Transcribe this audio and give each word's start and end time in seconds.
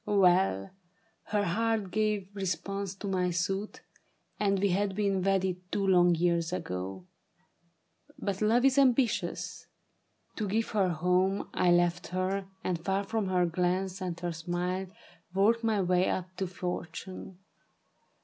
"Well, 0.07 0.71
her 1.25 1.43
heart 1.43 1.91
gave 1.91 2.35
response 2.35 2.95
to 2.95 3.07
my 3.07 3.29
suit, 3.29 3.81
And 4.39 4.57
we 4.57 4.69
had 4.69 4.95
been 4.95 5.21
wedded 5.21 5.61
two 5.71 5.85
long 5.85 6.15
years 6.15 6.51
ago; 6.51 7.05
But 8.17 8.41
love 8.41 8.65
is 8.65 8.79
ambitious. 8.79 9.67
To 10.37 10.47
give 10.47 10.69
her 10.69 10.85
a 10.85 10.93
home 10.95 11.49
I 11.53 11.69
left 11.69 12.07
her, 12.07 12.47
and 12.63 12.83
far 12.83 13.03
from 13.03 13.27
her 13.27 13.45
glance 13.45 14.01
and 14.01 14.19
her 14.21 14.31
smile,• 14.33 14.85
Worked 15.35 15.63
my 15.63 15.79
way 15.83 16.09
up 16.09 16.35
to 16.37 16.47
fortune. 16.47 17.37